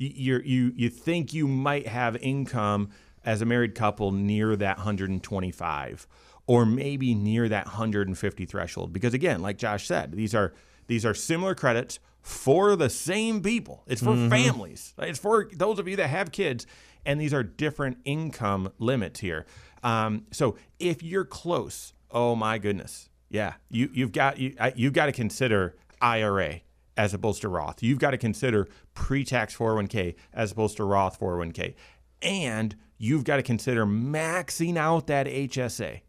[0.00, 2.88] You you you think you might have income
[3.24, 6.06] as a married couple near that 125
[6.46, 10.54] or maybe near that 150 threshold because again, like Josh said, these are
[10.86, 13.82] these are similar credits for the same people.
[13.86, 14.94] It's for families.
[14.98, 16.66] It's for those of you that have kids
[17.04, 19.46] and these are different income limits here.
[19.82, 25.06] Um, so if you're close, oh my goodness, yeah, you you've got you you've got
[25.06, 26.62] to consider IRA
[27.00, 27.82] as opposed to Roth.
[27.82, 31.74] You've got to consider pre-tax 401k as opposed to Roth 401k,
[32.20, 36.02] and you've got to consider maxing out that HSA.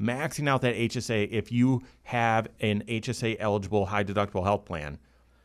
[0.00, 4.98] Maxing out that HSA if you have an HSA eligible high deductible health plan.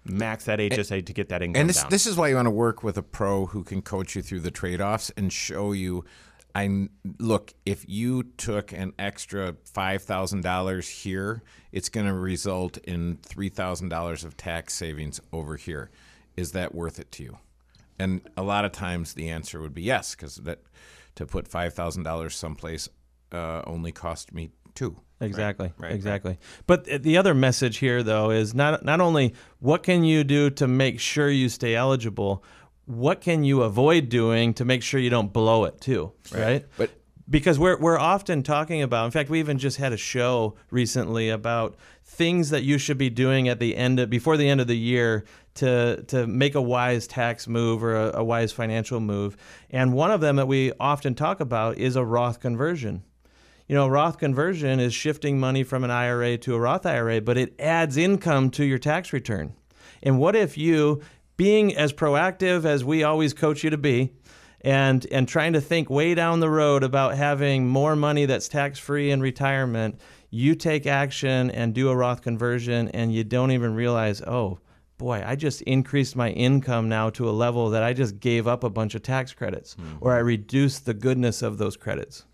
[0.03, 1.91] Max that HSA to get that income And this down.
[1.91, 4.39] this is why you want to work with a pro who can coach you through
[4.39, 6.05] the trade offs and show you.
[6.57, 6.89] I
[7.19, 13.19] look if you took an extra five thousand dollars here, it's going to result in
[13.21, 15.91] three thousand dollars of tax savings over here.
[16.35, 17.37] Is that worth it to you?
[17.99, 20.63] And a lot of times the answer would be yes, because that
[21.13, 22.89] to put five thousand dollars someplace
[23.31, 24.95] uh, only cost me two.
[25.19, 25.71] Exactly.
[25.77, 26.39] right, exactly.
[26.65, 30.67] But the other message here, though, is not not only what can you do to
[30.67, 32.43] make sure you stay eligible,
[32.87, 36.65] what can you avoid doing to make sure you don't blow it too, right?
[36.77, 36.89] But
[37.29, 39.05] because we're we're often talking about.
[39.05, 43.09] In fact, we even just had a show recently about things that you should be
[43.09, 46.61] doing at the end of, before the end of the year to to make a
[46.61, 49.35] wise tax move or a, a wise financial move.
[49.69, 53.03] And one of them that we often talk about is a Roth conversion.
[53.67, 57.37] You know, Roth conversion is shifting money from an IRA to a Roth IRA, but
[57.37, 59.53] it adds income to your tax return.
[60.01, 61.01] And what if you,
[61.37, 64.11] being as proactive as we always coach you to be,
[64.61, 68.79] and and trying to think way down the road about having more money that's tax
[68.79, 73.75] free in retirement, you take action and do a Roth conversion, and you don't even
[73.75, 74.59] realize, oh
[74.97, 78.63] boy, I just increased my income now to a level that I just gave up
[78.63, 79.97] a bunch of tax credits, mm-hmm.
[80.01, 82.25] or I reduced the goodness of those credits.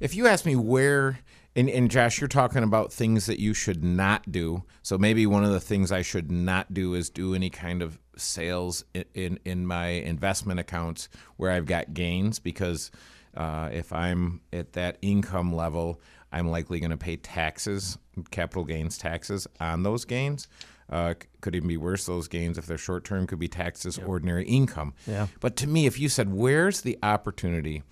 [0.00, 1.18] If you ask me where,
[1.56, 4.62] and, and Josh, you're talking about things that you should not do.
[4.82, 7.98] So maybe one of the things I should not do is do any kind of
[8.16, 12.90] sales in in, in my investment accounts where I've got gains because
[13.36, 16.00] uh, if I'm at that income level,
[16.32, 17.98] I'm likely going to pay taxes,
[18.30, 20.48] capital gains taxes on those gains.
[20.90, 22.04] Uh, could even be worse.
[22.04, 24.92] Those gains, if they're short term, could be taxed as ordinary income.
[25.06, 25.28] Yeah.
[25.40, 27.82] But to me, if you said, "Where's the opportunity?"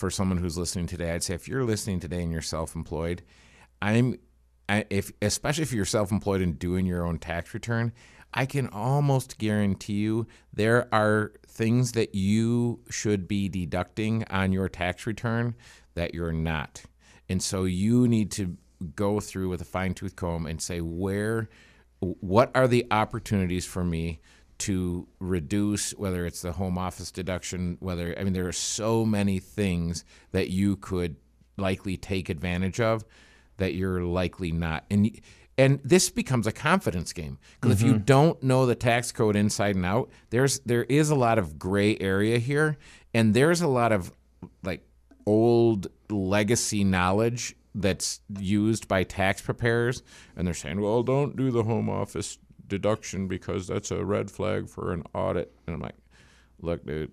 [0.00, 3.22] for someone who's listening today, I'd say if you're listening today and you're self-employed,
[3.82, 4.18] I'm,
[4.66, 7.92] I, if especially if you're self-employed and doing your own tax return,
[8.32, 14.68] I can almost guarantee you there are things that you should be deducting on your
[14.68, 15.54] tax return
[15.94, 16.82] that you're not,
[17.28, 18.56] and so you need to
[18.94, 21.50] go through with a fine-tooth comb and say where
[21.98, 24.20] what are the opportunities for me
[24.56, 29.38] to reduce whether it's the home office deduction whether i mean there are so many
[29.38, 31.16] things that you could
[31.58, 33.04] likely take advantage of
[33.60, 34.84] that you're likely not.
[34.90, 35.20] And
[35.60, 39.76] and this becomes a confidence game because if you don't know the tax code inside
[39.76, 42.76] and out there's there is a lot of gray area here
[43.12, 44.12] and there's a lot of
[44.62, 44.82] like
[45.26, 50.02] old legacy knowledge that's used by tax preparers
[50.36, 54.68] and they're saying well don't do the home office deduction because that's a red flag
[54.68, 55.52] for an audit.
[55.66, 55.96] And i'm like
[56.62, 57.12] look dude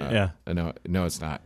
[0.00, 0.30] uh, Yeah.
[0.46, 1.40] no no it's not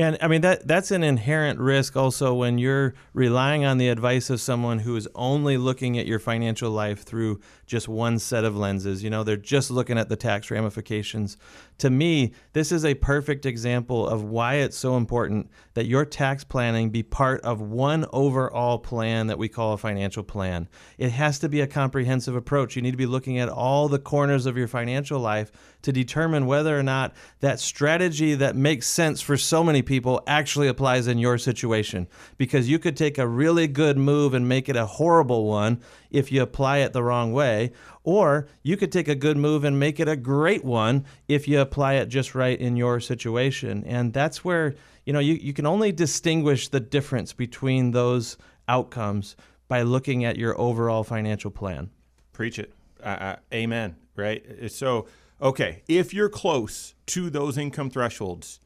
[0.00, 4.30] And I mean that that's an inherent risk also when you're relying on the advice
[4.30, 8.56] of someone who is only looking at your financial life through just one set of
[8.56, 9.04] lenses.
[9.04, 11.36] You know, they're just looking at the tax ramifications.
[11.78, 16.44] To me, this is a perfect example of why it's so important that your tax
[16.44, 20.66] planning be part of one overall plan that we call a financial plan.
[20.96, 22.74] It has to be a comprehensive approach.
[22.74, 26.46] You need to be looking at all the corners of your financial life to determine
[26.46, 29.89] whether or not that strategy that makes sense for so many people
[30.26, 32.06] actually applies in your situation.
[32.38, 36.30] Because you could take a really good move and make it a horrible one if
[36.30, 37.72] you apply it the wrong way,
[38.04, 41.60] or you could take a good move and make it a great one if you
[41.60, 43.84] apply it just right in your situation.
[43.84, 44.74] And that's where,
[45.04, 48.36] you know, you, you can only distinguish the difference between those
[48.68, 49.36] outcomes
[49.68, 51.90] by looking at your overall financial plan.
[52.32, 52.72] Preach it.
[53.02, 53.96] Uh, uh, amen.
[54.16, 54.44] Right.
[54.70, 55.06] So,
[55.40, 58.60] okay, if you're close to those income thresholds,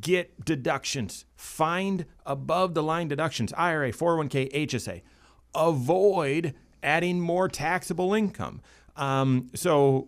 [0.00, 1.24] get deductions.
[1.34, 5.02] Find above the line deductions IRA, 401k, HSA.
[5.54, 8.60] Avoid adding more taxable income.
[8.96, 10.06] Um, so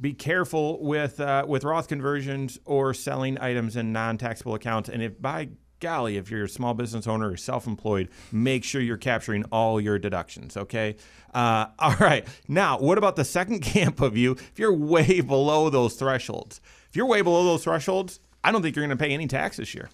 [0.00, 4.88] be careful with uh, with Roth conversions or selling items in non-taxable accounts.
[4.88, 8.96] And if by golly, if you're a small business owner or self-employed, make sure you're
[8.96, 10.56] capturing all your deductions.
[10.56, 10.96] Okay.
[11.34, 12.26] Uh, all right.
[12.48, 14.32] Now, what about the second camp of you?
[14.32, 16.60] If you're way below those thresholds,
[16.96, 19.58] if you're way below those thresholds, I don't think you're going to pay any tax
[19.58, 19.90] this year.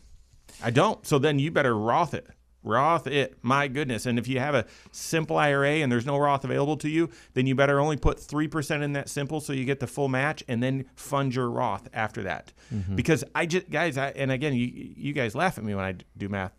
[0.62, 1.04] I don't.
[1.04, 2.28] So then you better Roth it.
[2.62, 3.38] Roth it.
[3.42, 4.06] My goodness.
[4.06, 7.48] And if you have a simple IRA and there's no Roth available to you, then
[7.48, 10.62] you better only put 3% in that simple so you get the full match and
[10.62, 12.52] then fund your Roth after that.
[12.72, 12.94] Mm-hmm.
[12.94, 15.96] Because I just, guys, I, and again, you, you guys laugh at me when I
[16.16, 16.52] do math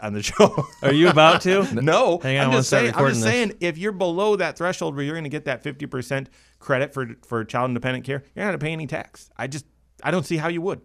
[0.00, 0.66] on the show.
[0.82, 1.64] Are you about to?
[1.82, 2.94] No, Hang on, I'm just saying.
[2.94, 3.30] I'm just this.
[3.30, 6.28] saying, if you're below that threshold where you're going to get that 50%
[6.60, 9.28] credit for for child independent care, you're not going to pay any tax.
[9.36, 9.66] I just,
[10.02, 10.82] I don't see how you would.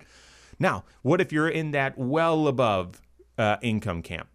[0.59, 3.01] Now, what if you're in that well above
[3.37, 4.27] uh, income camp?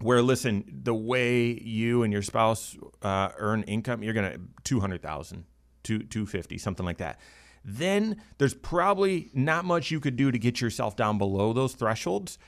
[0.00, 5.02] Where listen, the way you and your spouse uh, earn income, you're gonna two hundred
[5.02, 5.44] thousand,
[5.82, 7.20] two two fifty, something like that.
[7.64, 12.38] Then there's probably not much you could do to get yourself down below those thresholds,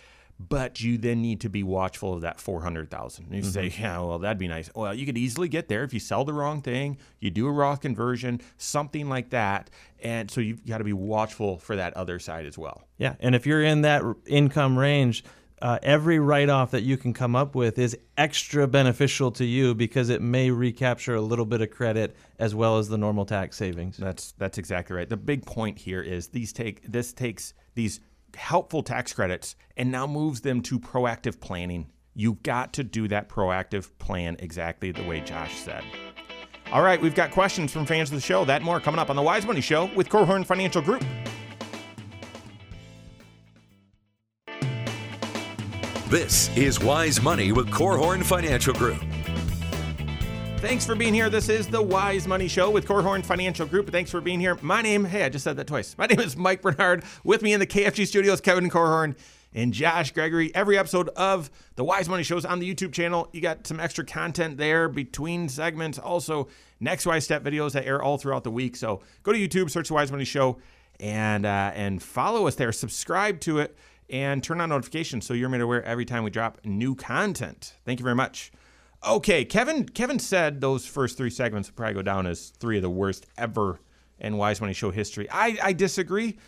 [0.40, 3.32] but you then need to be watchful of that four hundred thousand.
[3.32, 4.70] You say, yeah, well, that'd be nice.
[4.74, 7.52] Well, you could easily get there if you sell the wrong thing, you do a
[7.52, 9.70] Roth conversion, something like that,
[10.02, 12.82] and so you've got to be watchful for that other side as well.
[12.98, 15.24] Yeah, and if you're in that income range,
[15.60, 20.08] uh, every write-off that you can come up with is extra beneficial to you because
[20.08, 23.96] it may recapture a little bit of credit as well as the normal tax savings.
[23.96, 25.08] That's that's exactly right.
[25.08, 28.00] The big point here is these take this takes these
[28.36, 31.90] helpful tax credits and now moves them to proactive planning.
[32.14, 35.82] You've got to do that proactive plan exactly the way Josh said.
[36.72, 38.44] All right, we've got questions from fans of the show.
[38.44, 41.04] That more coming up on the Wise Money Show with Korhorn Financial Group.
[46.08, 49.02] This is Wise Money with Korhorn Financial Group.
[50.62, 51.28] Thanks for being here.
[51.28, 53.90] This is the Wise Money Show with Korhorn Financial Group.
[53.90, 54.56] Thanks for being here.
[54.62, 55.98] My name, hey, I just said that twice.
[55.98, 57.02] My name is Mike Bernard.
[57.24, 59.16] With me in the KFG studios, Kevin Korhorn
[59.52, 60.54] and Josh Gregory.
[60.54, 63.28] Every episode of the Wise Money Show is on the YouTube channel.
[63.32, 65.98] You got some extra content there between segments.
[65.98, 66.46] Also,
[66.78, 68.76] next Wise Step videos that air all throughout the week.
[68.76, 70.58] So go to YouTube, search the Wise Money Show,
[71.00, 72.70] and uh, and follow us there.
[72.70, 73.76] Subscribe to it
[74.08, 77.74] and turn on notifications so you're made aware every time we drop new content.
[77.84, 78.52] Thank you very much.
[79.04, 79.88] Okay, Kevin.
[79.88, 83.26] Kevin said those first three segments will probably go down as three of the worst
[83.36, 83.80] ever
[84.18, 85.28] in Wise Money Show history.
[85.30, 86.38] I, I disagree.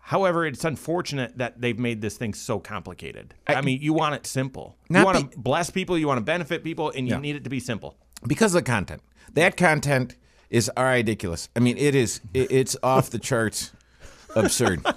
[0.00, 3.34] However, it's unfortunate that they've made this thing so complicated.
[3.46, 4.76] I, mean, you want it simple.
[4.90, 5.96] You want to bless people.
[5.96, 7.96] You want to benefit people, and you need it to be simple.
[8.26, 9.02] because of the content.
[9.34, 10.16] That content
[10.50, 11.48] is ridiculous.
[11.54, 12.20] I mean, it is.
[12.34, 13.72] It, it's off the charts,
[14.34, 14.84] absurd.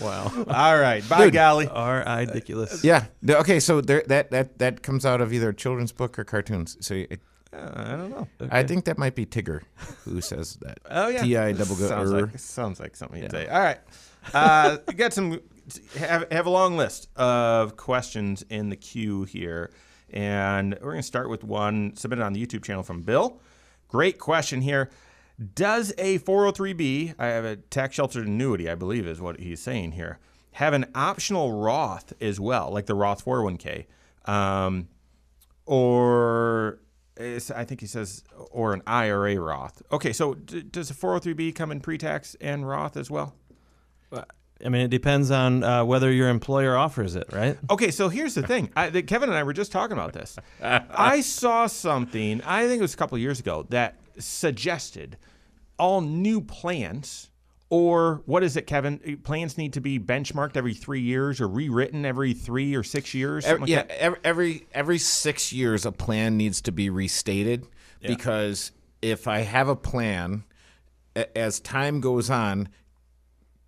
[0.00, 0.30] Wow.
[0.48, 1.68] All right, by golly.
[1.68, 2.84] Are ridiculous.
[2.84, 3.06] Yeah.
[3.28, 3.60] Okay.
[3.60, 6.76] So there, that that that comes out of either a children's book or cartoons.
[6.80, 7.20] So it,
[7.52, 8.28] I don't know.
[8.50, 9.62] I think that might be Tigger
[10.04, 10.78] who says that.
[10.90, 11.88] Oh yeah, T I double go.
[11.88, 13.46] sounds like sounds like something you'd say.
[13.48, 13.78] All right,
[14.34, 15.40] uh, we got some
[15.96, 19.70] have have a long list of questions in the queue here,
[20.12, 23.40] And we're going to start with one submitted on the YouTube channel from Bill.
[23.88, 24.90] Great question here.
[25.54, 29.92] Does a 403b, I have a tax sheltered annuity, I believe is what he's saying
[29.92, 30.18] here,
[30.52, 33.84] have an optional Roth as well, like the Roth 401k?
[34.24, 34.88] Um,
[35.66, 36.80] or
[37.18, 39.82] is, I think he says, or an IRA Roth.
[39.92, 43.34] Okay, so d- does a 403b come in pre tax and Roth as well?
[44.64, 47.58] I mean, it depends on uh, whether your employer offers it, right?
[47.68, 48.70] Okay, so here's the thing.
[48.74, 50.38] I, that Kevin and I were just talking about this.
[50.62, 55.16] I saw something, I think it was a couple of years ago, that suggested
[55.78, 57.30] all new plans,
[57.68, 59.20] or what is it, Kevin?
[59.24, 63.44] Plans need to be benchmarked every three years or rewritten every three or six years.
[63.44, 64.00] something like yeah, that?
[64.00, 67.66] every, every every six years a plan needs to be restated
[68.00, 70.44] because if I have a plan,
[71.34, 72.68] as time goes on,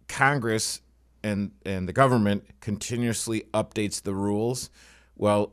[0.06, 0.80] Congress
[1.22, 4.70] and and the government continuously updates the rules.
[5.16, 5.52] Well,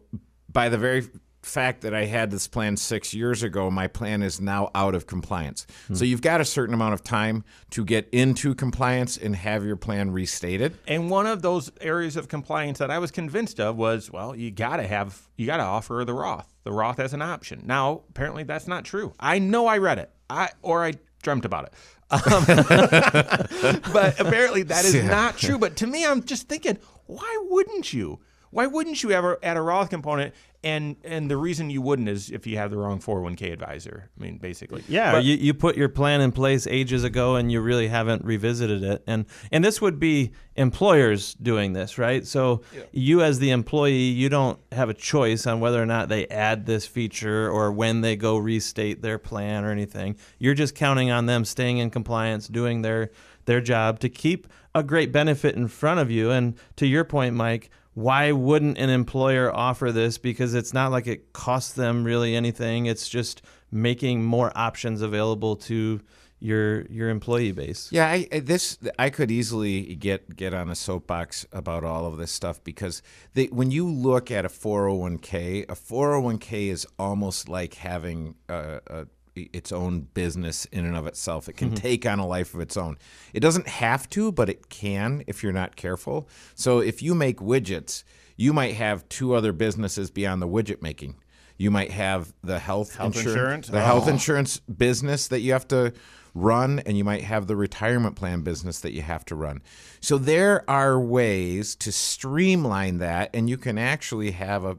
[0.52, 1.08] by the very
[1.46, 5.08] fact that I had this plan six years ago, my plan is now out of
[5.08, 5.68] compliance.
[5.94, 9.76] So you've got a certain amount of time to get into compliance and have your
[9.76, 10.78] plan restated.
[10.88, 14.52] And one of those areas of compliance that I was convinced of was, well, you
[14.52, 17.62] got to have, you got to offer the Roth, the Roth as an option.
[17.66, 19.14] Now, apparently, that's not true.
[19.20, 21.74] I know I read it, I or I dreamt about it,
[22.12, 22.46] um,
[23.94, 25.58] but apparently that is not true.
[25.58, 28.20] But to me, I'm just thinking, why wouldn't you?
[28.52, 30.34] Why wouldn't you ever add a Roth component?
[30.64, 34.10] And and the reason you wouldn't is if you have the wrong 401k advisor.
[34.20, 34.84] I mean, basically.
[34.88, 38.26] Yeah, But- you, you put your plan in place ages ago and you really haven't
[38.26, 39.04] revisited it.
[39.06, 42.26] And and this would be employers doing this, right?
[42.26, 46.26] So you as the employee, you don't have a choice on whether or not they
[46.28, 50.16] add this feature or when they go restate their plan or anything.
[50.40, 53.12] You're just counting on them staying in compliance, doing their
[53.46, 56.32] their job to keep a great benefit in front of you.
[56.32, 60.18] And to your point, Mike, why wouldn't an employer offer this?
[60.18, 62.86] Because it's not like it costs them really anything.
[62.86, 66.02] It's just making more options available to
[66.40, 67.90] your your employee base.
[67.92, 72.32] Yeah, I, this I could easily get get on a soapbox about all of this
[72.32, 73.02] stuff because
[73.34, 79.06] they, when you look at a 401k, a 401k is almost like having a, a
[79.36, 81.50] its own business in and of itself.
[81.50, 81.78] It can mm-hmm.
[81.78, 82.98] take on a life of its own.
[83.34, 86.28] It doesn't have to, but it can if you're not careful.
[86.56, 88.04] So if you make widgets,
[88.38, 91.16] you might have two other businesses beyond the widget making.
[91.58, 93.68] You might have the health, Health insur- insurance?
[93.68, 94.12] the health Oh.
[94.12, 95.94] insurance business that you have to
[96.34, 99.62] run, and you might have the retirement plan business that you have to run.
[100.02, 104.76] So there are ways to streamline that, and you can actually have a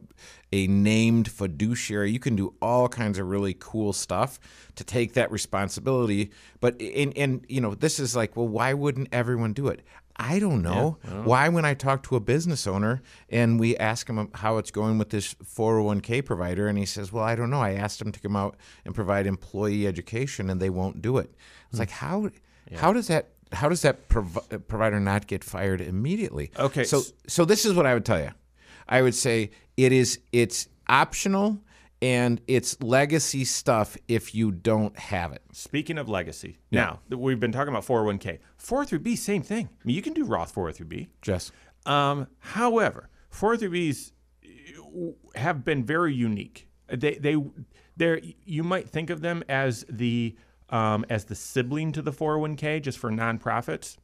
[0.53, 2.11] a named fiduciary.
[2.13, 4.39] You can do all kinds of really cool stuff
[4.77, 6.31] to take that responsibility.
[6.61, 9.83] But and and you know this is like, well, why wouldn't everyone do it?
[10.19, 10.97] I don't know.
[11.25, 14.97] Why, when I talk to a business owner and we ask him how it's going
[14.97, 17.61] with this 401k provider, and he says, Well, I don't know.
[17.61, 18.57] I asked him to come out
[18.87, 21.35] and provide employee education, and they won't do it.
[21.69, 22.31] It's like, how,
[22.77, 23.29] how does that.
[23.53, 26.51] How does that prov- uh, provider not get fired immediately?
[26.59, 28.31] Okay, so so this is what I would tell you.
[28.89, 31.61] I would say it is it's optional
[32.03, 35.43] and it's legacy stuff if you don't have it.
[35.53, 39.69] Speaking of legacy, now we've been talking about 401k, 403b, same thing.
[39.73, 41.09] I mean, you can do Roth 403b.
[41.23, 41.53] Jess.
[41.87, 44.13] Um, however, 403bs
[45.35, 46.69] have been very unique.
[46.89, 47.37] They they
[47.97, 50.37] they you might think of them as the
[50.71, 53.97] um, as the sibling to the 401k just for nonprofits.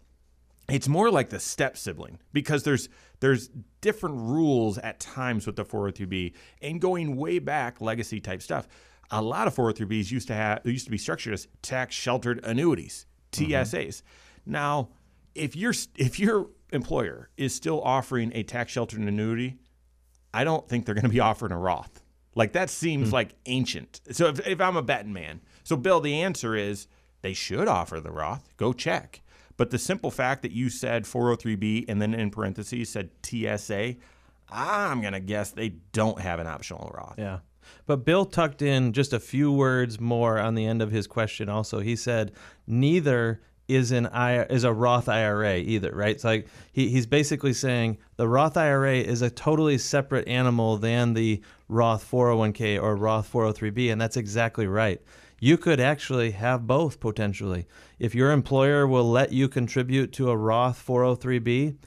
[0.72, 2.88] It's more like the step sibling because there's
[3.20, 6.32] there's different rules at times with the 403b
[6.62, 8.66] and going way back legacy type stuff.
[9.10, 13.06] A lot of 403bs used to have used to be structured as tax sheltered annuities,
[13.32, 13.52] mm-hmm.
[13.52, 14.02] TSAs.
[14.46, 14.88] Now,
[15.34, 19.58] if your if your employer is still offering a tax sheltered annuity,
[20.32, 22.02] I don't think they're going to be offering a Roth.
[22.34, 23.14] Like that seems hmm.
[23.14, 24.00] like ancient.
[24.10, 26.86] So if, if I'm a betting man, so Bill, the answer is
[27.20, 28.56] they should offer the Roth.
[28.56, 29.20] Go check.
[29.56, 33.96] But the simple fact that you said 403b and then in parentheses said TSA,
[34.50, 37.14] I'm going to guess they don't have an optional Roth.
[37.18, 37.38] Yeah.
[37.86, 41.48] But Bill tucked in just a few words more on the end of his question
[41.48, 41.80] also.
[41.80, 42.32] He said
[42.66, 46.14] neither is an I is a Roth IRA either, right?
[46.14, 51.14] It's like he, he's basically saying the Roth IRA is a totally separate animal than
[51.14, 55.00] the Roth 401k or Roth 403b, and that's exactly right.
[55.44, 57.66] You could actually have both potentially.
[57.98, 61.78] If your employer will let you contribute to a Roth 403b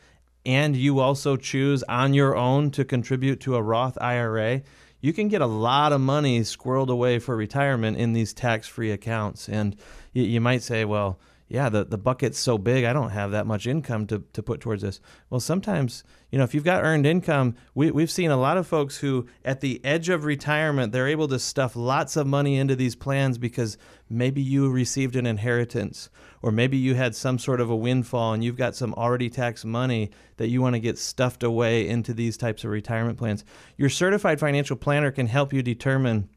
[0.45, 4.61] and you also choose on your own to contribute to a Roth IRA,
[4.99, 8.91] you can get a lot of money squirreled away for retirement in these tax free
[8.91, 9.47] accounts.
[9.47, 9.77] And
[10.11, 11.17] you, you might say, well,
[11.47, 14.61] yeah, the, the bucket's so big, I don't have that much income to, to put
[14.61, 14.99] towards this.
[15.29, 18.65] Well, sometimes, you know, if you've got earned income, we, we've seen a lot of
[18.65, 22.75] folks who, at the edge of retirement, they're able to stuff lots of money into
[22.75, 23.77] these plans because
[24.09, 26.09] maybe you received an inheritance
[26.41, 29.65] or maybe you had some sort of a windfall and you've got some already taxed
[29.65, 33.45] money that you want to get stuffed away into these types of retirement plans.
[33.77, 36.27] Your certified financial planner can help you determine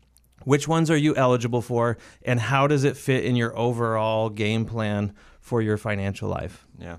[0.45, 4.65] which ones are you eligible for, and how does it fit in your overall game
[4.65, 6.67] plan for your financial life?
[6.79, 6.97] Yeah.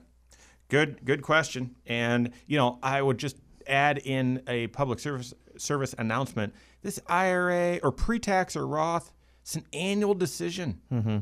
[0.69, 1.75] Good good question.
[1.85, 3.37] And you know, I would just
[3.67, 6.53] add in a public service service announcement.
[6.81, 9.11] This IRA or pre-tax or Roth,
[9.41, 10.81] it's an annual decision.
[10.91, 11.17] Mm-hmm.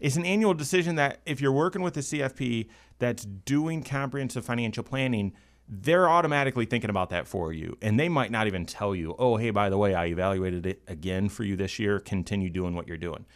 [0.00, 4.84] It's an annual decision that if you're working with a CFP that's doing comprehensive financial
[4.84, 5.32] planning,
[5.68, 7.76] they're automatically thinking about that for you.
[7.82, 10.82] And they might not even tell you, oh, hey, by the way, I evaluated it
[10.88, 12.00] again for you this year.
[12.00, 13.26] Continue doing what you're doing.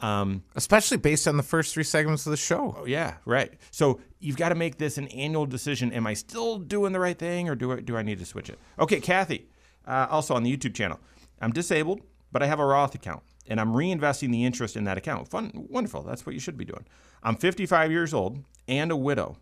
[0.00, 2.76] Um, Especially based on the first three segments of the show.
[2.78, 3.54] oh, yeah, right.
[3.70, 5.92] So you've got to make this an annual decision.
[5.92, 8.48] Am I still doing the right thing or do I, do I need to switch
[8.48, 8.58] it?
[8.78, 9.48] Okay, Kathy,
[9.86, 11.00] uh, also on the YouTube channel.
[11.40, 14.98] I'm disabled, but I have a Roth account and I'm reinvesting the interest in that
[14.98, 15.28] account.
[15.28, 16.02] Fun, wonderful.
[16.02, 16.84] That's what you should be doing.
[17.22, 19.38] I'm 55 years old and a widow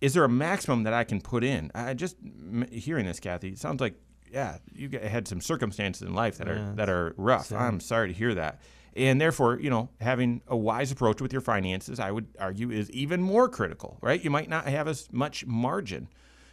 [0.00, 1.70] is there a maximum that I can put in?
[1.74, 3.94] I just m- hearing this, Kathy, it sounds like
[4.32, 7.50] yeah, you had some circumstances in life that are that are rough.
[7.52, 8.60] I'm sorry to hear that.
[8.96, 12.90] And therefore, you know, having a wise approach with your finances, I would argue, is
[12.90, 14.22] even more critical, right?
[14.22, 16.08] You might not have as much margin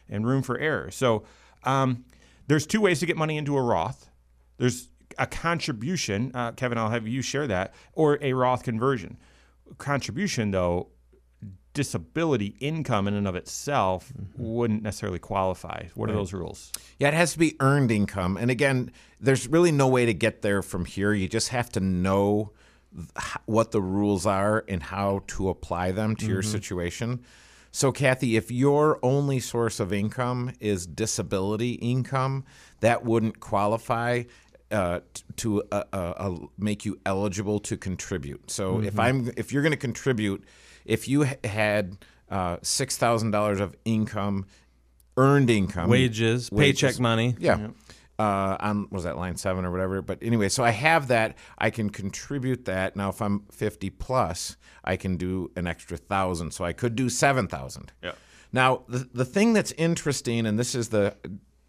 [0.09, 0.91] and room for error.
[0.91, 1.23] So,
[1.63, 2.05] um,
[2.47, 4.09] there's two ways to get money into a Roth.
[4.57, 6.77] There's a contribution, uh, Kevin.
[6.77, 9.17] I'll have you share that, or a Roth conversion.
[9.79, 10.89] Contribution, though,
[11.75, 15.83] disability income in and of itself wouldn't necessarily qualify.
[15.93, 16.71] What are those rules?
[16.97, 18.37] Yeah, it has to be earned income.
[18.37, 21.13] And again, there's really no way to get there from here.
[21.13, 22.53] You just have to know
[22.95, 27.23] th- what the rules are and how to apply them to your situation.
[27.71, 32.45] So, Kathy, if your only source of income is disability income,
[32.79, 34.23] that wouldn't qualify
[34.71, 35.01] uh,
[35.35, 38.49] to uh, uh, uh, make you eligible to contribute.
[38.49, 40.45] So, if I'm if you're going to contribute,
[40.85, 41.97] if you had
[42.29, 44.45] uh, six thousand dollars of income,
[45.17, 47.35] earned income, Wages, paycheck money.
[47.39, 47.67] yeah.
[48.17, 50.01] Uh, on was that line seven or whatever?
[50.01, 51.35] But anyway, so I have that.
[51.57, 52.95] I can contribute that.
[52.95, 54.55] Now, if I'm 50 plus,
[54.85, 56.51] I can do an extra thousand.
[56.51, 57.91] So I could do seven thousand.
[58.01, 58.13] Yeah.
[58.53, 61.17] Now, the the thing that's interesting, and this is the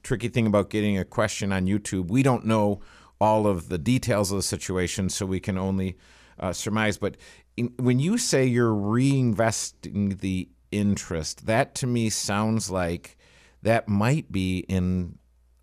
[0.05, 2.81] tricky thing about getting a question on YouTube, we don't know
[3.21, 5.97] all of the details of the situation, so we can only
[6.39, 6.99] uh, surmise.
[6.99, 7.17] But
[7.57, 13.17] in, when you say you're reinvesting the interest, that to me sounds like
[13.63, 15.19] that might be in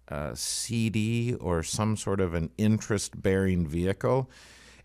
[0.08, 4.30] a CD or some sort of an interest bearing vehicle.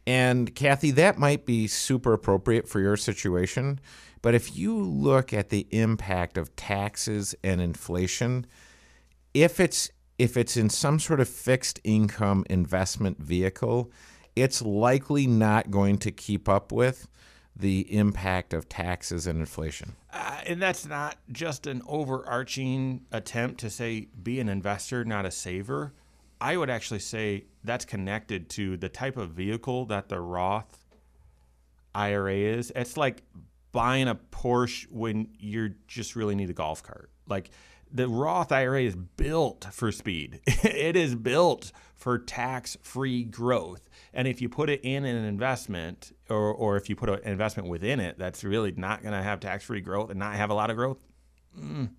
[0.07, 3.80] And Kathy, that might be super appropriate for your situation.
[4.22, 8.47] But if you look at the impact of taxes and inflation,
[9.34, 13.93] if it's if it's in some sort of fixed income investment vehicle,
[14.43, 17.09] it's likely not going to keep up with
[17.55, 19.97] the impact of taxes and inflation.
[20.12, 25.30] Uh, and that's not just an overarching attempt to say be an investor, not a
[25.30, 25.93] saver.
[26.41, 30.84] I would actually say that's connected to the type of vehicle that the Roth
[31.95, 32.72] IRA is.
[32.76, 33.22] It's like
[33.72, 37.11] buying a Porsche when you just really need a golf cart.
[37.26, 37.51] Like
[37.93, 40.41] the Roth IRA is built for speed.
[40.47, 43.90] it is built for tax-free growth.
[44.14, 47.68] And if you put it in an investment or, or if you put an investment
[47.68, 50.70] within it that's really not going to have tax-free growth and not have a lot
[50.70, 51.05] of growth,
[51.59, 51.90] mm,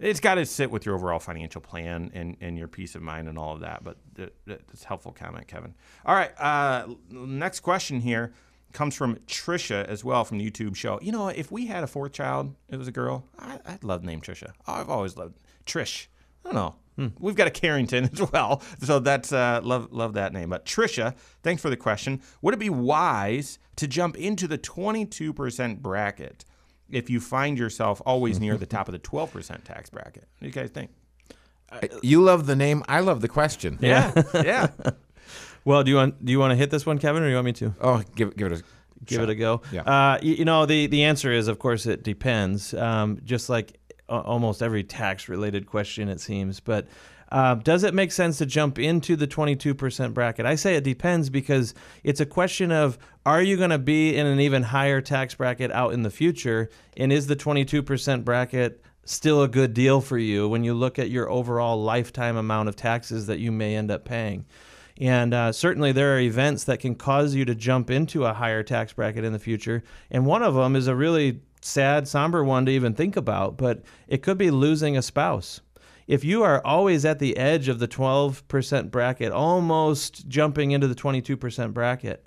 [0.00, 3.28] it's got to sit with your overall financial plan and, and your peace of mind
[3.28, 3.84] and all of that.
[3.84, 5.74] But th- th- that's a helpful comment, Kevin.
[6.06, 8.32] All right, uh, next question here
[8.72, 10.98] comes from Trisha as well from the YouTube show.
[11.02, 14.00] You know, if we had a fourth child, it was a girl, I, I'd love
[14.00, 14.52] the name Trisha.
[14.66, 15.36] I've always loved
[15.66, 16.06] Trish.
[16.44, 16.76] I don't know.
[17.18, 20.50] We've got a Carrington as well, so that's uh, love love that name.
[20.50, 22.20] But Trisha, thanks for the question.
[22.42, 26.44] Would it be wise to jump into the 22% bracket
[26.90, 30.28] if you find yourself always near the top of the 12% tax bracket?
[30.38, 30.90] What do you guys think?
[32.02, 32.84] You love the name.
[32.86, 33.78] I love the question.
[33.80, 34.68] Yeah, yeah.
[35.64, 37.36] Well, do you want do you want to hit this one, Kevin, or do you
[37.36, 37.74] want me to?
[37.80, 38.62] Oh, give, give it a
[39.06, 39.30] give shot.
[39.30, 39.62] it a go.
[39.72, 39.82] Yeah.
[39.82, 42.74] Uh, you, you know, the, the answer is, of course, it depends.
[42.74, 43.74] Um, just like a-
[44.20, 46.60] almost every tax related question, it seems.
[46.60, 46.86] But
[47.32, 50.44] uh, does it make sense to jump into the 22% bracket?
[50.44, 54.26] I say it depends because it's a question of are you going to be in
[54.26, 56.68] an even higher tax bracket out in the future?
[56.96, 61.08] And is the 22% bracket still a good deal for you when you look at
[61.08, 64.44] your overall lifetime amount of taxes that you may end up paying?
[65.00, 68.62] And uh, certainly there are events that can cause you to jump into a higher
[68.62, 69.82] tax bracket in the future.
[70.10, 73.82] And one of them is a really sad, somber one to even think about, but
[74.08, 75.60] it could be losing a spouse.
[76.06, 80.94] If you are always at the edge of the 12% bracket, almost jumping into the
[80.94, 82.26] 22% bracket,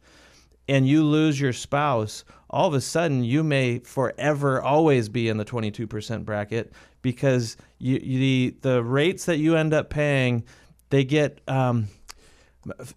[0.68, 5.38] and you lose your spouse, all of a sudden you may forever always be in
[5.38, 10.44] the 22% bracket because you, you, the the rates that you end up paying,
[10.90, 11.88] they get um,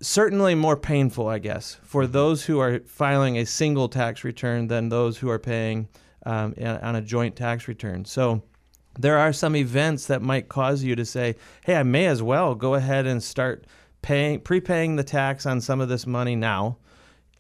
[0.01, 4.89] certainly more painful, I guess, for those who are filing a single tax return than
[4.89, 5.89] those who are paying
[6.27, 8.05] um, on a joint tax return.
[8.05, 8.43] So
[8.99, 12.55] there are some events that might cause you to say, "Hey, I may as well
[12.55, 13.67] go ahead and start
[14.03, 16.79] paying prepaying the tax on some of this money now."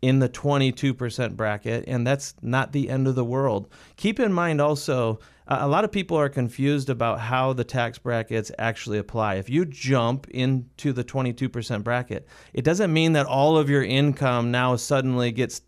[0.00, 3.68] in the 22% bracket, and that's not the end of the world.
[3.96, 5.18] Keep in mind also,
[5.48, 9.36] a lot of people are confused about how the tax brackets actually apply.
[9.36, 14.50] If you jump into the 22% bracket, it doesn't mean that all of your income
[14.50, 15.62] now suddenly gets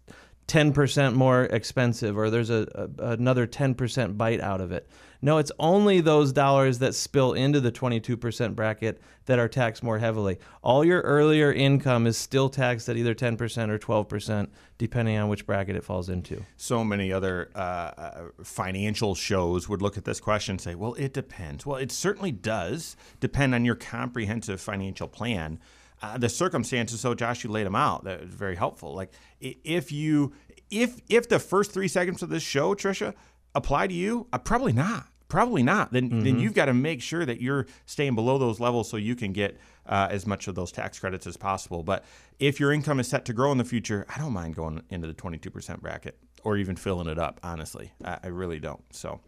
[0.51, 2.66] 10% more expensive or there's a,
[2.98, 4.88] a another 10% bite out of it.
[5.22, 9.98] No, it's only those dollars that spill into the 22% bracket that are taxed more
[10.01, 10.40] heavily.
[10.62, 15.46] All your earlier income is still taxed at either 10% or 12%, depending on which
[15.46, 16.44] bracket it falls into.
[16.57, 20.94] So many other uh, uh, financial shows would look at this question and say, well,
[20.94, 21.64] it depends.
[21.64, 25.61] Well, it certainly does depend on your comprehensive financial plan.
[26.03, 28.05] Uh, the circumstances, so Josh, you laid them out.
[28.05, 28.94] That was very helpful.
[28.94, 30.32] Like if you,
[30.70, 33.14] if if the first three seconds of this show, Trisha,
[33.55, 35.07] apply to you, uh, probably not.
[35.28, 35.92] Probably not.
[35.92, 36.20] Then mm-hmm.
[36.22, 39.32] then you've got to make sure that you're staying below those levels so you can
[39.32, 41.82] get uh, as much of those tax credits as possible.
[41.82, 42.05] But
[42.38, 45.07] if your income is set to grow in the future, I don't mind going into
[45.07, 47.38] the 22% bracket or even filling it up.
[47.42, 48.82] Honestly, I, I really don't.
[48.90, 49.20] So.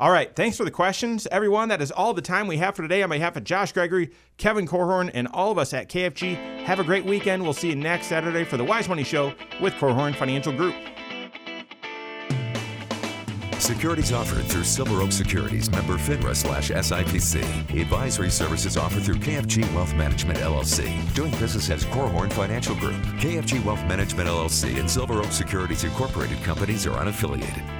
[0.00, 0.34] All right.
[0.34, 1.68] Thanks for the questions, everyone.
[1.68, 3.02] That is all the time we have for today.
[3.02, 6.84] On behalf of Josh Gregory, Kevin Korhorn, and all of us at KFG, have a
[6.84, 7.42] great weekend.
[7.42, 10.74] We'll see you next Saturday for the Wise Money Show with Korhorn Financial Group.
[13.58, 17.78] Securities offered through Silver Oak Securities, member FINRA slash SIPC.
[17.78, 21.14] Advisory services offered through KFG Wealth Management LLC.
[21.14, 22.96] Doing business as Korhorn Financial Group.
[23.20, 27.79] KFG Wealth Management LLC and Silver Oak Securities Incorporated companies are unaffiliated.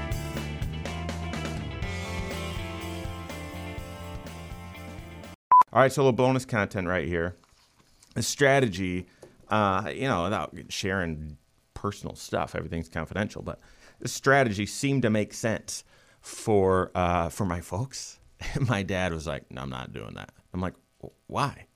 [5.73, 7.37] All right, so a little bonus content right here.
[8.17, 9.07] A strategy,
[9.49, 11.37] uh, you know, without sharing
[11.75, 13.61] personal stuff, everything's confidential, but
[14.01, 15.85] this strategy seemed to make sense
[16.21, 18.19] for uh, for my folks.
[18.55, 20.75] And my dad was like, "No, I'm not doing that." I'm like,
[21.29, 21.67] "Why?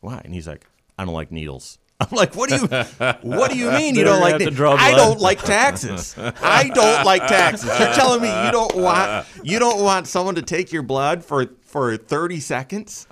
[0.00, 0.66] Why?" And he's like,
[0.98, 2.66] "I don't like needles." I'm like, "What do you
[3.20, 4.40] What do you mean you don't like?
[4.40, 6.16] I don't like taxes.
[6.18, 7.68] I don't like taxes.
[7.78, 11.46] You're telling me you don't want you don't want someone to take your blood for
[11.62, 13.06] for 30 seconds,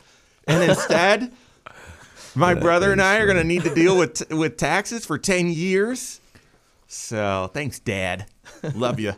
[0.51, 1.33] and instead."
[2.35, 5.19] My brother and I are going to uh, need to deal with with taxes for
[5.19, 6.21] 10 years.
[6.87, 8.27] So, thanks, Dad.
[8.75, 9.15] Love you.